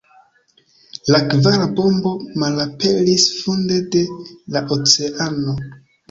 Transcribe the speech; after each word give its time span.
La 1.15 1.17
kvara 1.33 1.65
bombo 1.79 2.13
malaperis 2.43 3.25
funde 3.41 3.77
de 3.97 4.01
la 4.57 4.63
oceano. 4.77 5.55